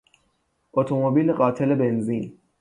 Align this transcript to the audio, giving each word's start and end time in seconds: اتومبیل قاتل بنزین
اتومبیل 0.73 1.33
قاتل 1.33 1.75
بنزین 1.75 2.37